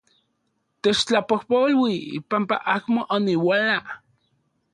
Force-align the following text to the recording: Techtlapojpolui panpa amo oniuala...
Techtlapojpolui 0.81 1.99
panpa 2.29 2.55
amo 2.75 3.01
oniuala... 3.15 3.79